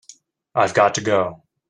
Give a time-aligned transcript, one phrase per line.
[0.55, 1.43] I've got to go.